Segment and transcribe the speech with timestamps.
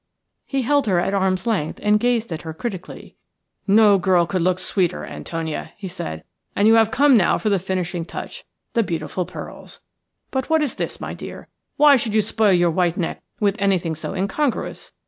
[0.47, 3.17] He held her at arm's length and gazed at her critically.
[3.67, 6.23] "No girl could look sweeter, Antonia," he said,
[6.55, 8.43] "and you have come now for the finishing touch–
[8.73, 9.79] the beautiful pearls.
[10.31, 11.49] But what is this, my dear?
[11.77, 14.91] Why should you spoil your white neck with anything so incongruous?